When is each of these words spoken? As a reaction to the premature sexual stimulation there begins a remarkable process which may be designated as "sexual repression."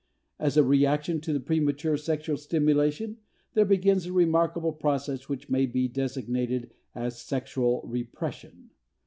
As 0.39 0.57
a 0.57 0.63
reaction 0.63 1.21
to 1.21 1.31
the 1.31 1.39
premature 1.39 1.95
sexual 1.95 2.35
stimulation 2.35 3.17
there 3.53 3.65
begins 3.65 4.07
a 4.07 4.11
remarkable 4.11 4.71
process 4.73 5.29
which 5.29 5.47
may 5.47 5.67
be 5.67 5.87
designated 5.87 6.71
as 6.95 7.21
"sexual 7.21 7.83
repression." 7.85 8.71